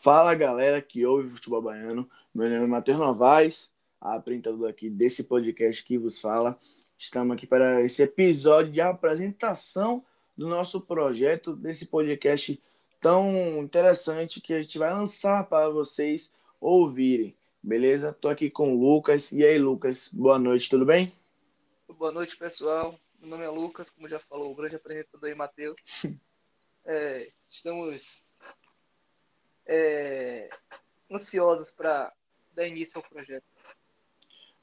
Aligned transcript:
Fala 0.00 0.32
galera 0.32 0.80
que 0.80 1.04
ouve 1.04 1.28
futebol 1.28 1.60
baiano. 1.60 2.08
Meu 2.32 2.48
nome 2.48 2.62
é 2.62 2.66
Matheus 2.68 3.00
Novaes, 3.00 3.68
apresentador 4.00 4.70
aqui 4.70 4.88
desse 4.88 5.24
podcast 5.24 5.84
que 5.84 5.98
vos 5.98 6.20
fala. 6.20 6.56
Estamos 6.96 7.36
aqui 7.36 7.48
para 7.48 7.82
esse 7.82 8.00
episódio 8.00 8.70
de 8.70 8.80
apresentação 8.80 10.04
do 10.36 10.46
nosso 10.46 10.80
projeto, 10.80 11.56
desse 11.56 11.86
podcast 11.86 12.62
tão 13.00 13.60
interessante 13.60 14.40
que 14.40 14.54
a 14.54 14.62
gente 14.62 14.78
vai 14.78 14.94
lançar 14.94 15.48
para 15.48 15.68
vocês 15.68 16.32
ouvirem. 16.60 17.34
Beleza? 17.60 18.12
Tô 18.12 18.28
aqui 18.28 18.48
com 18.48 18.76
o 18.76 18.80
Lucas. 18.80 19.32
E 19.32 19.44
aí, 19.44 19.58
Lucas? 19.58 20.10
Boa 20.12 20.38
noite, 20.38 20.70
tudo 20.70 20.86
bem? 20.86 21.12
Boa 21.88 22.12
noite, 22.12 22.36
pessoal. 22.36 22.96
Meu 23.18 23.30
nome 23.30 23.42
é 23.42 23.48
Lucas, 23.48 23.90
como 23.90 24.08
já 24.08 24.20
falou 24.20 24.52
o 24.52 24.54
grande 24.54 24.76
apresentador 24.76 25.28
aí, 25.28 25.34
Matheus. 25.34 25.76
É, 26.90 27.28
estamos 27.50 28.22
é, 29.68 30.48
ansiosos 31.10 31.70
para 31.70 32.12
dar 32.54 32.66
início 32.66 32.96
ao 32.96 33.02
projeto. 33.08 33.44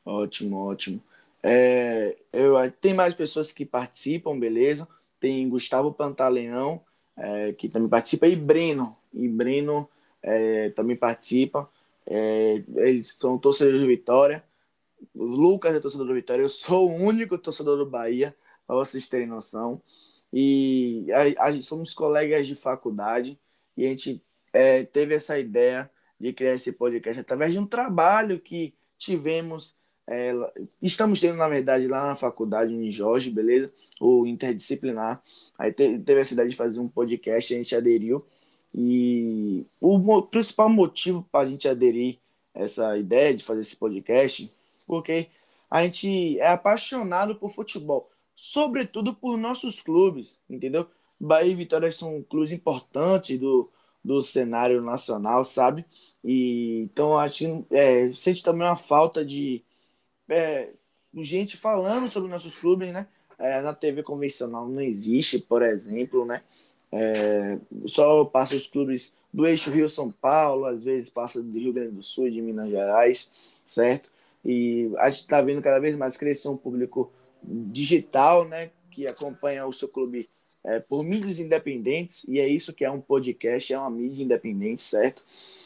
Ótimo, 0.04 0.58
ótimo. 0.58 1.02
É, 1.42 2.18
eu, 2.34 2.56
tem 2.82 2.94
mais 2.94 3.14
pessoas 3.14 3.52
que 3.52 3.66
participam, 3.66 4.38
beleza? 4.38 4.88
Tem 5.20 5.48
Gustavo 5.48 5.94
Pantaleão, 5.94 6.82
é, 7.16 7.54
que 7.54 7.70
também 7.70 7.88
participa, 7.88 8.28
e 8.28 8.36
Breno. 8.36 8.98
E 9.14 9.28
Breno 9.28 9.88
é, 10.22 10.70
também 10.72 10.96
participa. 10.96 11.70
É, 12.06 12.64
eles 12.76 13.16
são 13.20 13.38
torcedores 13.38 13.80
do 13.80 13.88
Vitória. 13.88 14.44
O 15.14 15.24
Lucas 15.24 15.76
é 15.76 15.80
torcedor 15.80 16.08
do 16.08 16.14
Vitória. 16.14 16.42
Eu 16.42 16.50
sou 16.50 16.90
o 16.90 16.96
único 16.96 17.38
torcedor 17.38 17.78
do 17.78 17.86
Bahia, 17.86 18.36
para 18.66 18.76
vocês 18.76 19.08
terem 19.08 19.28
noção. 19.28 19.82
E 20.34 21.08
a, 21.38 21.48
a, 21.48 21.62
somos 21.62 21.94
colegas 21.94 22.46
de 22.48 22.56
faculdade 22.56 23.40
e 23.78 23.86
a 23.86 23.90
gente 23.90 24.22
é, 24.56 24.84
teve 24.84 25.16
essa 25.16 25.38
ideia 25.38 25.90
de 26.20 26.32
criar 26.34 26.54
esse 26.54 26.72
podcast 26.72 27.20
através 27.20 27.54
de 27.54 27.60
um 27.60 27.66
trabalho 27.66 28.40
que 28.40 28.74
tivemos. 28.98 29.76
É, 30.08 30.34
estamos 30.82 31.20
tendo, 31.20 31.36
na 31.36 31.50
verdade, 31.50 31.88
lá 31.88 32.08
na 32.08 32.16
faculdade 32.16 32.74
em 32.74 32.92
Jorge, 32.92 33.30
beleza? 33.30 33.72
O 34.00 34.26
interdisciplinar. 34.26 35.22
Aí 35.58 35.72
teve, 35.72 36.00
teve 36.00 36.22
essa 36.22 36.34
ideia 36.34 36.50
de 36.50 36.56
fazer 36.56 36.80
um 36.80 36.88
podcast, 36.88 37.54
a 37.54 37.58
gente 37.58 37.76
aderiu. 37.76 38.26
E 38.74 39.66
o 39.80 40.22
principal 40.24 40.70
motivo 40.70 41.28
para 41.32 41.48
a 41.48 41.50
gente 41.50 41.68
aderir 41.68 42.20
essa 42.54 42.98
ideia 42.98 43.36
de 43.36 43.44
fazer 43.44 43.62
esse 43.62 43.76
podcast, 43.76 44.52
porque 44.86 45.28
a 45.70 45.84
gente 45.84 46.40
é 46.40 46.48
apaixonado 46.50 47.36
por 47.36 47.52
futebol 47.52 48.10
sobretudo 48.36 49.14
por 49.14 49.38
nossos 49.38 49.82
clubes, 49.82 50.38
entendeu? 50.50 50.88
Bahia 51.20 51.52
e 51.52 51.56
Vitória 51.56 51.92
são 51.92 52.22
clubes 52.24 52.52
importantes 52.52 53.40
do, 53.40 53.72
do 54.06 54.22
cenário 54.22 54.82
nacional, 54.84 55.44
sabe? 55.44 55.84
E 56.24 56.82
então 56.84 57.18
acho 57.18 57.40
que 57.40 57.76
é, 57.76 58.14
sente 58.14 58.44
também 58.44 58.68
uma 58.68 58.76
falta 58.76 59.26
de 59.26 59.64
é, 60.30 60.70
gente 61.16 61.58
falando 61.58 62.08
sobre 62.08 62.30
nossos 62.30 62.56
clubes, 62.56 62.94
né? 62.94 63.08
É, 63.40 63.62
na 63.62 63.74
TV 63.74 64.04
convencional 64.04 64.68
não 64.68 64.82
existe, 64.82 65.40
por 65.40 65.64
exemplo, 65.64 66.24
né? 66.24 66.44
É, 66.92 67.58
só 67.88 68.24
passa 68.26 68.56
os 68.56 68.68
clubes 68.68 69.16
do 69.34 69.46
eixo 69.48 69.72
Rio 69.72 69.90
São 69.90 70.12
Paulo, 70.12 70.66
às 70.66 70.84
vezes 70.84 71.10
passa 71.10 71.42
do 71.42 71.58
Rio 71.58 71.74
Grande 71.74 71.96
do 71.96 72.02
Sul, 72.04 72.30
de 72.30 72.42
Minas 72.42 72.70
Gerais, 72.70 73.32
certo? 73.66 74.10
E 74.46 74.92
a 75.00 75.10
gente 75.10 75.22
está 75.22 75.42
vendo 75.42 75.62
cada 75.64 75.80
vez 75.80 75.98
mais 75.98 76.16
crescer 76.16 76.48
um 76.48 76.56
público 76.56 77.12
digital, 77.44 78.46
né, 78.46 78.70
que 78.92 79.08
acompanha 79.08 79.66
o 79.66 79.74
seu 79.74 79.88
clube 79.88 80.30
é, 80.66 80.80
por 80.80 81.04
mídias 81.04 81.40
independentes, 81.40 82.26
e 82.28 82.40
é 82.40 82.48
isso 82.48 82.74
que 82.74 82.84
é 82.84 82.92
um 82.92 83.00
podcast, 83.00 83.72
é 83.74 83.80
uma 83.80 83.90
mídia 83.90 84.24
independente, 84.24 84.82
certo? 84.82 85.24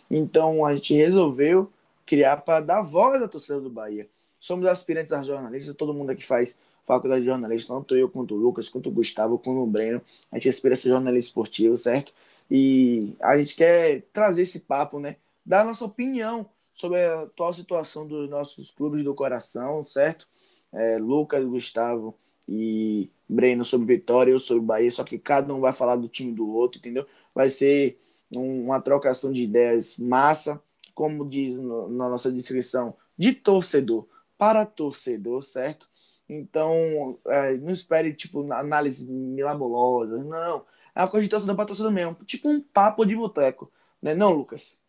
Então 0.10 0.66
a 0.66 0.76
gente 0.76 0.94
resolveu 0.94 1.72
criar 2.06 2.38
para 2.38 2.62
dar 2.62 2.82
voz 2.82 3.22
à 3.22 3.28
torcida 3.28 3.60
do 3.60 3.70
Bahia. 3.70 4.08
Somos 4.40 4.66
aspirantes 4.66 5.12
a 5.12 5.24
jornalistas, 5.24 5.76
todo 5.76 5.94
mundo 5.94 6.12
aqui 6.12 6.26
faz 6.26 6.58
faculdade 6.86 7.22
de 7.22 7.28
jornalismo, 7.28 7.76
tanto 7.76 7.96
eu 7.96 8.10
quanto 8.10 8.36
o 8.36 8.38
Lucas, 8.38 8.68
quanto 8.68 8.90
o 8.90 8.92
Gustavo, 8.92 9.38
quanto 9.38 9.62
o 9.62 9.68
Breno, 9.68 10.02
a 10.32 10.36
gente 10.38 10.50
aspira 10.50 10.74
a 10.74 10.78
ser 10.78 10.90
jornalista 10.90 11.30
esportivo, 11.30 11.78
certo? 11.78 12.14
E 12.50 13.14
a 13.22 13.38
gente 13.38 13.56
quer 13.56 14.04
trazer 14.12 14.42
esse 14.42 14.62
papo, 14.62 15.00
né? 15.00 15.18
Dar 15.46 15.62
a 15.62 15.66
nossa 15.66 15.86
opinião 15.86 16.48
sobre 16.74 17.04
a 17.04 17.24
atual 17.24 17.54
situação 17.54 18.08
dos 18.08 18.30
nossos 18.30 18.72
clubes 18.72 19.04
do 19.04 19.14
coração, 19.14 19.86
certo? 19.86 20.28
é, 20.72 20.98
Lucas, 20.98 21.44
Gustavo 21.46 22.16
e 22.50 23.12
Breno 23.28 23.64
sobre 23.64 23.96
Vitória, 23.96 24.32
eu 24.32 24.40
sobre 24.40 24.64
Bahia, 24.64 24.90
só 24.90 25.04
que 25.04 25.20
cada 25.20 25.54
um 25.54 25.60
vai 25.60 25.72
falar 25.72 25.96
do 25.98 26.08
time 26.08 26.34
do 26.34 26.50
outro, 26.50 26.80
entendeu? 26.80 27.06
Vai 27.34 27.48
ser 27.48 28.02
um, 28.36 28.66
uma 28.66 28.82
trocação 28.82 29.32
de 29.32 29.44
ideias 29.44 30.00
massa, 30.00 30.60
como 30.96 31.30
diz 31.30 31.60
no, 31.60 31.88
na 31.90 32.10
nossa 32.10 32.32
descrição, 32.32 32.98
de 33.16 33.34
torcedor 33.34 34.08
para 34.36 34.66
torcedor, 34.66 35.44
certo? 35.44 35.88
Então, 36.28 37.20
é, 37.28 37.56
não 37.58 37.72
espere, 37.72 38.14
tipo, 38.14 38.52
análise 38.52 39.06
milabolosas, 39.06 40.26
não. 40.26 40.66
É 40.96 41.02
uma 41.02 41.08
coisa 41.08 41.24
de 41.24 41.30
torcedor 41.30 41.56
para 41.56 41.66
torcedor 41.66 41.92
mesmo, 41.92 42.16
tipo 42.26 42.50
um 42.50 42.60
papo 42.60 43.06
de 43.06 43.16
boteco, 43.16 43.72
né? 44.02 44.16
Não, 44.16 44.32
Lucas? 44.34 44.80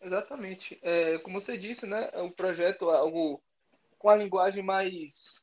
Exatamente. 0.00 0.78
É, 0.82 1.18
como 1.18 1.38
você 1.38 1.58
disse, 1.58 1.86
né? 1.86 2.10
O 2.14 2.30
projeto 2.30 2.90
é 2.90 2.96
algo 2.96 3.42
com 3.98 4.08
a 4.08 4.16
linguagem 4.16 4.62
mais 4.62 5.42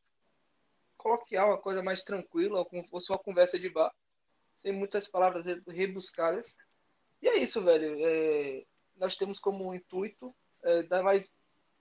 coloquial, 0.99 1.49
uma 1.49 1.57
coisa 1.57 1.81
mais 1.81 2.01
tranquila, 2.01 2.65
como 2.65 2.83
se 2.83 2.89
fosse 2.89 3.09
uma 3.09 3.17
conversa 3.17 3.57
de 3.57 3.69
bar, 3.69 3.91
sem 4.53 4.71
muitas 4.71 5.07
palavras 5.07 5.45
rebuscadas. 5.67 6.55
E 7.21 7.27
é 7.27 7.37
isso, 7.37 7.63
velho. 7.63 7.97
É, 8.05 8.65
nós 8.97 9.15
temos 9.15 9.39
como 9.39 9.73
intuito 9.73 10.35
é, 10.61 10.83
dar 10.83 11.01
mais 11.01 11.27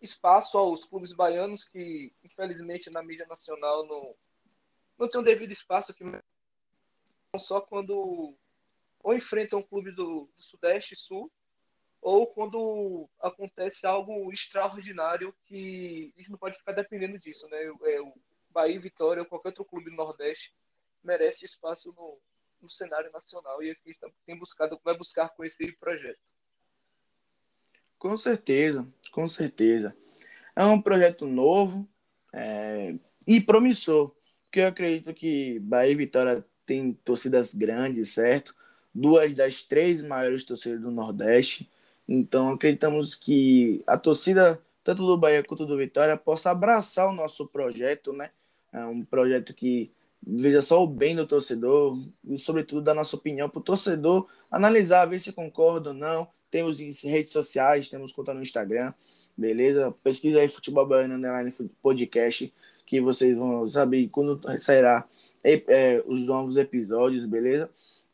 espaço 0.01 0.57
aos 0.57 0.85
clubes 0.85 1.13
baianos 1.13 1.65
que, 1.65 2.13
infelizmente, 2.23 2.89
na 2.89 3.03
mídia 3.03 3.27
nacional 3.27 3.85
não, 3.87 4.15
não 4.97 5.09
tem 5.09 5.19
o 5.19 5.23
um 5.23 5.25
devido 5.25 5.51
espaço 5.51 5.91
aqui, 5.91 6.05
só 7.37 7.61
quando 7.61 8.35
ou 9.01 9.15
enfrentam 9.15 9.61
um 9.61 9.63
clube 9.63 9.91
do, 9.93 10.29
do 10.37 10.43
Sudeste 10.43 10.95
e 10.95 10.97
Sul, 10.97 11.31
ou 12.01 12.27
quando 12.27 13.09
acontece 13.21 13.87
algo 13.87 14.31
extraordinário 14.31 15.35
que 15.43 16.13
a 16.17 16.21
gente 16.21 16.31
não 16.31 16.39
pode 16.39 16.57
ficar 16.57 16.73
dependendo 16.73 17.19
disso, 17.19 17.47
né? 17.49 17.65
É, 17.65 18.01
o 18.01 18.15
Bahia, 18.51 18.79
Vitória 18.81 19.23
ou 19.23 19.29
qualquer 19.29 19.49
outro 19.49 19.65
clube 19.65 19.91
do 19.91 19.97
Nordeste 19.97 20.53
merece 21.03 21.45
espaço 21.45 21.93
no, 21.97 22.19
no 22.61 22.69
cenário 22.69 23.11
nacional 23.13 23.63
e 23.63 23.71
a 23.71 23.75
gente 23.75 23.99
tem 24.27 24.39
buscado, 24.39 24.79
vai 24.85 24.97
buscar 24.97 25.29
com 25.31 25.45
esse 25.45 25.73
projeto. 25.73 26.19
Com 27.99 28.17
certeza, 28.17 28.87
com 29.11 29.27
certeza. 29.27 29.97
É 30.55 30.65
um 30.65 30.81
projeto 30.81 31.27
novo 31.27 31.89
é, 32.33 32.95
e 33.27 33.41
promissor, 33.41 34.15
porque 34.43 34.61
eu 34.61 34.69
acredito 34.69 35.15
que 35.15 35.59
Bahia 35.61 35.93
e 35.93 35.97
Vitória 35.97 36.45
tem 36.65 36.93
torcidas 36.93 37.55
grandes, 37.55 38.11
certo? 38.11 38.55
Duas 38.95 39.35
das 39.35 39.63
três 39.63 40.03
maiores 40.03 40.45
torcidas 40.45 40.81
do 40.81 40.91
Nordeste 40.91 41.71
então, 42.09 42.49
acreditamos 42.49 43.15
que 43.15 43.83
a 43.87 43.99
torcida, 43.99 44.59
tanto 44.89 45.05
do 45.05 45.19
Bahia 45.19 45.45
quanto 45.45 45.67
do 45.67 45.77
Vitória, 45.77 46.17
possa 46.17 46.51
abraçar 46.51 47.07
o 47.11 47.13
nosso 47.13 47.47
projeto, 47.47 48.11
né? 48.11 48.31
É 48.73 48.83
um 48.87 49.05
projeto 49.05 49.53
que 49.53 49.91
veja 50.27 50.63
só 50.63 50.83
o 50.83 50.87
bem 50.87 51.15
do 51.15 51.27
torcedor 51.27 52.03
e, 52.25 52.39
sobretudo, 52.39 52.81
da 52.81 52.95
nossa 52.95 53.15
opinião 53.15 53.51
para 53.51 53.59
o 53.59 53.63
torcedor 53.63 54.27
analisar, 54.51 55.05
ver 55.05 55.19
se 55.19 55.31
concorda 55.31 55.91
ou 55.91 55.95
não. 55.95 56.27
Temos 56.51 56.79
redes 57.05 57.31
sociais, 57.33 57.91
temos 57.91 58.13
conta 58.13 58.33
no 58.33 58.41
Instagram, 58.41 58.95
beleza? 59.37 59.95
Pesquisa 60.03 60.41
aí 60.41 60.49
Futebol 60.49 60.87
Baiano 60.87 61.17
Underline 61.17 61.53
Podcast, 61.83 62.51
que 62.87 62.99
vocês 62.99 63.37
vão 63.37 63.69
saber 63.69 64.09
quando 64.09 64.41
sairá 64.59 65.07
é, 65.45 65.63
é, 65.69 66.03
os 66.07 66.27
novos 66.29 66.57
episódios, 66.57 67.27
beleza? 67.27 67.69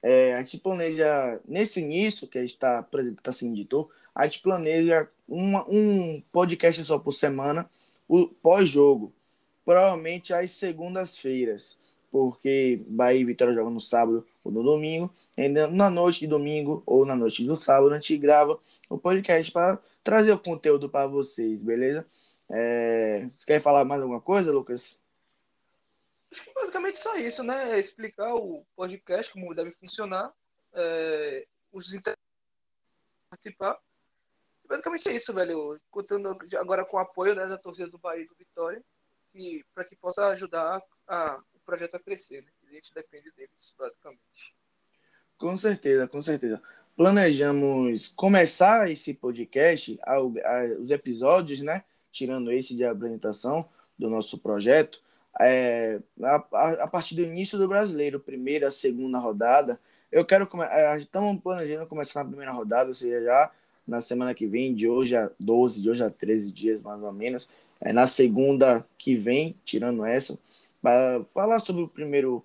É, 0.06 0.34
a 0.34 0.38
gente 0.40 0.58
planeja, 0.58 1.40
nesse 1.48 1.80
início 1.80 2.28
que 2.28 2.36
a 2.36 2.42
gente 2.42 2.50
está, 2.50 2.82
por 2.82 3.00
exemplo, 3.00 3.20
está 3.20 3.32
sendo 3.32 3.54
editor, 3.54 3.88
a 4.14 4.26
gente 4.26 4.42
planeja 4.42 5.08
uma, 5.26 5.64
um 5.66 6.22
podcast 6.30 6.84
só 6.84 6.98
por 6.98 7.12
semana, 7.12 7.70
o 8.06 8.28
pós-jogo. 8.28 9.10
Provavelmente 9.64 10.34
às 10.34 10.50
segundas-feiras, 10.50 11.78
porque 12.12 12.82
Bahia 12.86 13.22
e 13.22 13.24
Vitória 13.24 13.54
jogam 13.54 13.70
no 13.70 13.80
sábado 13.80 14.26
ou 14.44 14.52
no 14.52 14.62
domingo. 14.62 15.10
Ainda 15.38 15.68
na 15.68 15.88
noite 15.88 16.20
de 16.20 16.26
domingo 16.26 16.82
ou 16.84 17.06
na 17.06 17.16
noite 17.16 17.42
do 17.42 17.56
sábado, 17.56 17.90
a 17.90 17.98
gente 17.98 18.18
grava 18.18 18.58
o 18.90 18.98
podcast 18.98 19.50
para 19.50 19.78
trazer 20.02 20.32
o 20.32 20.38
conteúdo 20.38 20.86
para 20.86 21.06
vocês, 21.06 21.62
beleza? 21.62 22.06
É, 22.50 23.26
você 23.34 23.46
quer 23.46 23.60
falar 23.60 23.86
mais 23.86 24.02
alguma 24.02 24.20
coisa, 24.20 24.52
Lucas? 24.52 24.98
Basicamente 26.54 26.96
só 26.96 27.16
isso, 27.16 27.42
né? 27.42 27.74
É 27.74 27.78
explicar 27.78 28.34
o 28.34 28.64
podcast, 28.76 29.32
como 29.32 29.54
deve 29.54 29.72
funcionar, 29.72 30.32
é, 30.72 31.46
os 31.72 31.90
participar. 33.30 33.78
Basicamente 34.66 35.08
é 35.08 35.12
isso, 35.12 35.32
velho. 35.32 35.80
Contando 35.90 36.36
agora 36.56 36.84
com 36.84 36.96
o 36.96 37.00
apoio 37.00 37.34
né, 37.34 37.46
da 37.46 37.58
torcida 37.58 37.88
do 37.88 37.98
Bahia 37.98 38.24
e 38.24 38.28
do 38.28 38.34
Vitória, 38.34 38.82
para 39.74 39.84
que 39.84 39.96
possa 39.96 40.26
ajudar 40.28 40.82
a, 41.06 41.40
o 41.54 41.60
projeto 41.60 41.96
a 41.96 42.00
crescer. 42.00 42.42
Né? 42.42 42.50
A 42.68 42.72
gente 42.72 42.94
depende 42.94 43.30
deles, 43.32 43.72
basicamente. 43.78 44.54
Com 45.36 45.56
certeza, 45.56 46.08
com 46.08 46.22
certeza. 46.22 46.62
planejamos 46.96 48.08
começar 48.08 48.90
esse 48.90 49.12
podcast, 49.12 49.98
os 50.80 50.90
episódios, 50.90 51.60
né? 51.60 51.84
Tirando 52.10 52.52
esse 52.52 52.76
de 52.76 52.84
apresentação 52.84 53.68
do 53.98 54.08
nosso 54.08 54.38
projeto, 54.38 55.02
é, 55.40 56.00
a, 56.22 56.36
a, 56.84 56.88
partir 56.88 57.14
do 57.14 57.22
início 57.22 57.58
do 57.58 57.68
brasileiro, 57.68 58.20
primeira, 58.20 58.70
segunda 58.70 59.18
rodada. 59.18 59.80
Eu 60.10 60.24
quero. 60.24 60.48
É, 60.62 60.98
estamos 60.98 61.40
planejando 61.42 61.86
começar 61.86 62.22
na 62.22 62.28
primeira 62.28 62.52
rodada, 62.52 62.88
ou 62.88 62.94
seja, 62.94 63.22
já 63.22 63.50
na 63.86 64.00
semana 64.00 64.34
que 64.34 64.46
vem, 64.46 64.74
de 64.74 64.88
hoje 64.88 65.16
a 65.16 65.30
12, 65.38 65.82
de 65.82 65.90
hoje 65.90 66.02
a 66.02 66.10
13 66.10 66.50
dias 66.52 66.82
mais 66.82 67.02
ou 67.02 67.12
menos. 67.12 67.48
É, 67.80 67.92
na 67.92 68.06
segunda 68.06 68.86
que 68.96 69.14
vem, 69.14 69.56
tirando 69.64 70.04
essa, 70.04 70.38
para 70.80 71.24
falar 71.26 71.58
sobre 71.60 71.82
o 71.82 71.88
primeiro 71.88 72.44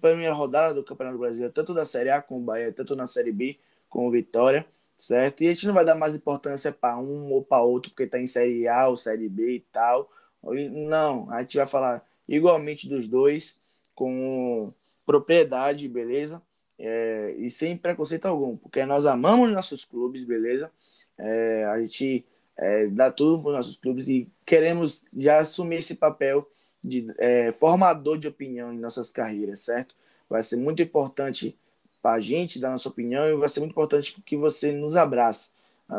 primeira 0.00 0.32
rodada 0.34 0.74
do 0.74 0.84
Campeonato 0.84 1.18
Brasileiro, 1.18 1.52
tanto 1.52 1.74
da 1.74 1.84
Série 1.84 2.10
A 2.10 2.22
com 2.22 2.38
o 2.38 2.40
Bahia, 2.40 2.72
tanto 2.72 2.96
na 2.96 3.06
Série 3.06 3.32
B 3.32 3.58
com 3.88 4.06
o 4.08 4.10
Vitória, 4.10 4.66
certo? 4.96 5.42
E 5.42 5.48
a 5.48 5.52
gente 5.52 5.66
não 5.66 5.74
vai 5.74 5.84
dar 5.84 5.94
mais 5.94 6.14
importância 6.14 6.72
para 6.72 6.98
um 6.98 7.32
ou 7.32 7.42
para 7.44 7.62
outro, 7.62 7.90
porque 7.90 8.04
está 8.04 8.18
em 8.18 8.26
Série 8.26 8.66
A 8.68 8.88
ou 8.88 8.96
Série 8.96 9.28
B 9.28 9.56
e 9.56 9.60
tal. 9.60 10.10
Não, 10.42 11.30
a 11.30 11.40
gente 11.40 11.56
vai 11.56 11.66
falar 11.66 12.06
igualmente 12.28 12.88
dos 12.88 13.08
dois, 13.08 13.58
com 13.94 14.72
propriedade, 15.04 15.88
beleza? 15.88 16.42
É, 16.78 17.34
e 17.38 17.50
sem 17.50 17.76
preconceito 17.76 18.26
algum, 18.26 18.56
porque 18.56 18.84
nós 18.84 19.04
amamos 19.04 19.50
nossos 19.50 19.84
clubes, 19.84 20.22
beleza? 20.22 20.70
É, 21.16 21.64
a 21.64 21.80
gente 21.80 22.24
é, 22.56 22.86
dá 22.86 23.10
tudo 23.10 23.40
para 23.40 23.48
os 23.48 23.56
nossos 23.56 23.76
clubes 23.76 24.06
e 24.06 24.28
queremos 24.46 25.02
já 25.16 25.38
assumir 25.38 25.76
esse 25.76 25.96
papel 25.96 26.48
de 26.82 27.12
é, 27.18 27.50
formador 27.50 28.18
de 28.18 28.28
opinião 28.28 28.72
em 28.72 28.78
nossas 28.78 29.10
carreiras, 29.10 29.60
certo? 29.60 29.96
Vai 30.28 30.42
ser 30.42 30.56
muito 30.56 30.80
importante 30.80 31.58
para 32.00 32.16
a 32.16 32.20
gente 32.20 32.60
dar 32.60 32.70
nossa 32.70 32.88
opinião 32.88 33.26
e 33.26 33.36
vai 33.36 33.48
ser 33.48 33.60
muito 33.60 33.72
importante 33.72 34.20
que 34.24 34.36
você 34.36 34.70
nos 34.70 34.94
abrace 34.94 35.50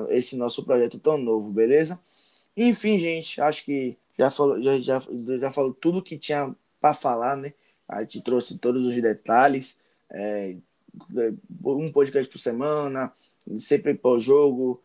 esse 0.10 0.38
nosso 0.38 0.64
projeto 0.64 1.00
tão 1.00 1.18
novo, 1.18 1.50
beleza? 1.50 2.00
Enfim, 2.56 2.98
gente, 3.00 3.42
acho 3.42 3.66
que 3.66 3.98
já 4.20 4.30
falou, 4.30 4.62
já, 4.62 4.78
já, 4.82 5.02
já 5.40 5.50
falou 5.50 5.74
tudo 5.74 6.04
que 6.04 6.18
tinha 6.18 6.54
para 6.82 6.94
falar, 6.94 7.38
né? 7.38 7.54
A 7.88 8.02
gente 8.02 8.22
trouxe 8.22 8.60
todos 8.60 8.86
os 8.86 8.94
detalhes, 8.94 9.80
é, 10.12 10.58
um 11.66 11.90
podcast 11.90 12.30
por 12.30 12.38
semana, 12.38 13.14
sempre 13.58 13.94
pós-jogo, 13.94 14.82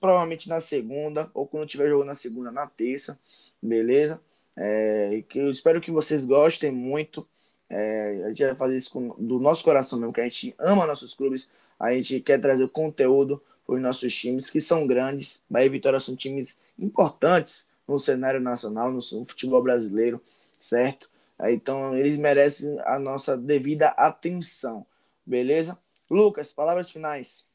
provavelmente 0.00 0.48
na 0.48 0.62
segunda, 0.62 1.30
ou 1.34 1.46
quando 1.46 1.66
tiver 1.66 1.88
jogo 1.88 2.04
na 2.04 2.14
segunda, 2.14 2.50
na 2.50 2.66
terça, 2.66 3.18
beleza? 3.62 4.18
É, 4.56 5.22
que 5.28 5.38
eu 5.38 5.50
espero 5.50 5.80
que 5.80 5.90
vocês 5.90 6.24
gostem 6.24 6.72
muito. 6.72 7.28
É, 7.68 8.22
a 8.24 8.28
gente 8.28 8.44
vai 8.44 8.54
fazer 8.54 8.76
isso 8.76 8.90
com, 8.90 9.08
do 9.18 9.38
nosso 9.38 9.62
coração 9.62 9.98
mesmo, 9.98 10.12
que 10.12 10.22
a 10.22 10.24
gente 10.24 10.54
ama 10.58 10.86
nossos 10.86 11.12
clubes, 11.12 11.50
a 11.78 11.92
gente 11.92 12.18
quer 12.20 12.40
trazer 12.40 12.66
conteúdo 12.70 13.42
para 13.66 13.74
os 13.74 13.82
nossos 13.82 14.14
times, 14.14 14.48
que 14.48 14.60
são 14.60 14.86
grandes. 14.86 15.42
Bahia 15.50 15.66
e 15.66 15.68
Vitória 15.70 16.00
são 16.00 16.16
times 16.16 16.58
importantes 16.78 17.68
no 17.90 17.98
cenário 17.98 18.40
nacional, 18.40 18.90
no, 18.90 19.00
futebol 19.24 19.62
brasileiro, 19.62 20.22
certo? 20.58 21.10
Então, 21.42 21.96
eles 21.96 22.16
merecem 22.16 22.78
a 22.84 22.98
nossa 22.98 23.36
devida 23.36 23.88
atenção, 23.88 24.86
beleza? 25.24 25.78
Lucas, 26.08 26.52
palavras 26.52 26.90
finais. 26.90 27.46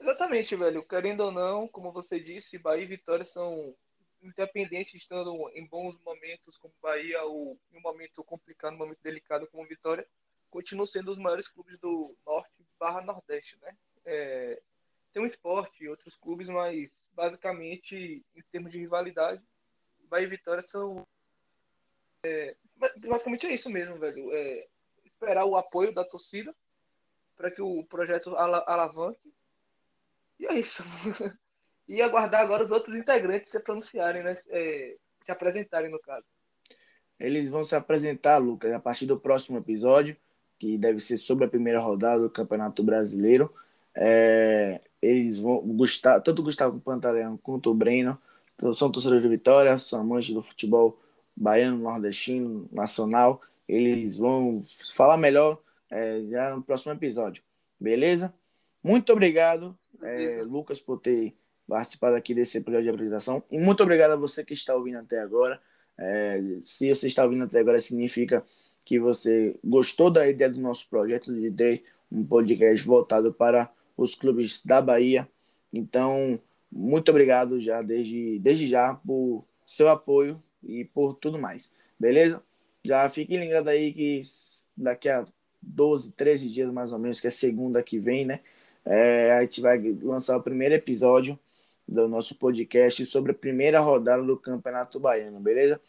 Exatamente, 0.00 0.54
velho. 0.56 0.82
Querendo 0.82 1.20
ou 1.20 1.32
não, 1.32 1.68
como 1.68 1.92
você 1.92 2.20
disse, 2.20 2.58
Bahia 2.58 2.84
e 2.84 2.86
Vitória 2.86 3.24
são 3.24 3.74
independente 4.22 4.96
estando 4.96 5.50
em 5.54 5.66
bons 5.66 5.98
momentos 6.04 6.56
como 6.58 6.72
Bahia 6.80 7.22
ou 7.24 7.58
em 7.72 7.78
um 7.78 7.80
momento 7.80 8.22
complicado, 8.22 8.74
um 8.74 8.78
momento 8.78 9.00
delicado 9.02 9.46
como 9.48 9.66
Vitória, 9.66 10.06
continuam 10.50 10.84
sendo 10.84 11.10
os 11.10 11.18
maiores 11.18 11.48
clubes 11.48 11.78
do 11.78 12.14
Norte 12.26 12.50
barra 12.78 13.00
Nordeste, 13.00 13.56
né? 13.62 13.76
É, 14.04 14.60
tem 15.12 15.22
um 15.22 15.26
esporte 15.26 15.84
e 15.84 15.88
outros 15.88 16.16
clubes, 16.16 16.48
mas 16.48 16.90
basicamente, 17.14 18.24
em 18.34 18.42
termos 18.50 18.72
de 18.72 18.78
rivalidade, 18.78 19.42
Bahia 20.08 20.26
e 20.26 20.30
Vitória 20.30 20.62
são... 20.62 21.06
É, 22.24 22.54
basicamente 22.76 23.46
é 23.46 23.52
isso 23.52 23.68
mesmo, 23.68 23.98
velho. 23.98 24.32
É, 24.32 24.66
esperar 25.04 25.44
o 25.44 25.56
apoio 25.56 25.92
da 25.92 26.04
torcida 26.04 26.54
para 27.36 27.50
que 27.50 27.60
o 27.60 27.84
projeto 27.84 28.36
alavanque. 28.36 29.32
E 30.38 30.46
é 30.46 30.54
isso. 30.54 30.82
e 31.88 32.00
aguardar 32.00 32.40
agora 32.40 32.62
os 32.62 32.70
outros 32.70 32.94
integrantes 32.94 33.50
se 33.50 33.60
pronunciarem, 33.60 34.22
né? 34.22 34.36
É, 34.48 34.96
se 35.20 35.30
apresentarem, 35.30 35.90
no 35.90 36.00
caso. 36.00 36.26
Eles 37.18 37.50
vão 37.50 37.64
se 37.64 37.74
apresentar, 37.74 38.38
Lucas, 38.38 38.72
a 38.72 38.80
partir 38.80 39.06
do 39.06 39.18
próximo 39.18 39.58
episódio, 39.58 40.16
que 40.58 40.76
deve 40.76 41.00
ser 41.00 41.18
sobre 41.18 41.44
a 41.44 41.48
primeira 41.48 41.80
rodada 41.80 42.22
do 42.22 42.30
Campeonato 42.30 42.82
Brasileiro. 42.82 43.54
É, 43.94 44.80
eles 45.00 45.38
vão 45.38 45.60
gostar, 45.60 46.20
tanto 46.20 46.40
o 46.40 46.44
Gustavo 46.44 46.80
Pantaleão 46.80 47.36
quanto 47.36 47.70
o 47.70 47.74
Breno 47.74 48.18
são 48.74 48.90
torcedores 48.90 49.22
de 49.22 49.28
Vitória, 49.28 49.76
são 49.78 50.00
amantes 50.00 50.32
do 50.32 50.40
futebol 50.40 50.98
baiano, 51.34 51.78
nordestino, 51.78 52.68
nacional. 52.70 53.40
Eles 53.68 54.16
vão 54.16 54.62
falar 54.94 55.16
melhor 55.16 55.60
é, 55.90 56.22
já 56.30 56.54
no 56.54 56.62
próximo 56.62 56.92
episódio. 56.92 57.42
Beleza? 57.80 58.32
Muito 58.82 59.12
obrigado, 59.12 59.76
é, 60.02 60.42
Lucas, 60.44 60.80
por 60.80 61.00
ter 61.00 61.34
participado 61.66 62.14
aqui 62.16 62.34
desse 62.34 62.58
episódio 62.58 62.84
de 62.84 62.90
apresentação. 62.90 63.42
E 63.50 63.58
muito 63.58 63.82
obrigado 63.82 64.12
a 64.12 64.16
você 64.16 64.44
que 64.44 64.52
está 64.52 64.74
ouvindo 64.74 64.98
até 64.98 65.20
agora. 65.20 65.60
É, 65.98 66.40
se 66.62 66.94
você 66.94 67.08
está 67.08 67.24
ouvindo 67.24 67.44
até 67.44 67.60
agora, 67.60 67.80
significa 67.80 68.44
que 68.84 68.98
você 68.98 69.58
gostou 69.64 70.10
da 70.10 70.28
ideia 70.28 70.50
do 70.50 70.60
nosso 70.60 70.88
projeto 70.88 71.32
de 71.32 71.50
ter 71.50 71.84
um 72.10 72.24
podcast 72.24 72.86
voltado 72.86 73.32
para 73.32 73.70
os 73.96 74.14
clubes 74.14 74.62
da 74.64 74.80
Bahia. 74.80 75.28
Então, 75.72 76.40
muito 76.70 77.10
obrigado 77.10 77.60
já 77.60 77.82
desde, 77.82 78.38
desde 78.38 78.66
já 78.66 78.94
por 78.94 79.44
seu 79.66 79.88
apoio 79.88 80.42
e 80.62 80.84
por 80.84 81.14
tudo 81.14 81.38
mais. 81.38 81.70
Beleza? 81.98 82.42
Já 82.84 83.08
fiquem 83.08 83.38
ligados 83.38 83.68
aí 83.68 83.92
que 83.92 84.20
daqui 84.76 85.08
a 85.08 85.24
12, 85.62 86.12
13 86.12 86.48
dias 86.48 86.72
mais 86.72 86.92
ou 86.92 86.98
menos, 86.98 87.20
que 87.20 87.26
é 87.26 87.30
segunda 87.30 87.82
que 87.82 87.98
vem, 87.98 88.24
né? 88.24 88.40
É, 88.84 89.32
a 89.32 89.42
gente 89.42 89.60
vai 89.60 89.78
lançar 90.02 90.36
o 90.36 90.42
primeiro 90.42 90.74
episódio 90.74 91.38
do 91.86 92.08
nosso 92.08 92.34
podcast 92.34 93.04
sobre 93.06 93.32
a 93.32 93.34
primeira 93.34 93.80
rodada 93.80 94.22
do 94.22 94.36
Campeonato 94.36 94.98
Baiano, 94.98 95.38
beleza? 95.38 95.80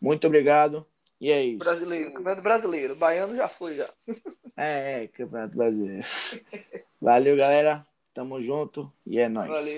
Muito 0.00 0.26
obrigado. 0.26 0.86
E 1.20 1.30
é 1.30 1.44
isso. 1.44 1.58
Brasileiro, 1.58 2.12
Campeonato 2.12 2.42
Brasileiro. 2.42 2.96
Baiano 2.96 3.36
já 3.36 3.48
foi, 3.48 3.76
já. 3.76 3.90
É, 4.56 5.02
é, 5.02 5.08
Campeonato 5.08 5.56
Brasileiro. 5.56 6.06
Valeu, 7.00 7.36
galera. 7.36 7.86
Tamo 8.14 8.40
junto 8.40 8.92
e 9.06 9.18
é 9.18 9.28
nóis. 9.28 9.48
Valeu. 9.48 9.64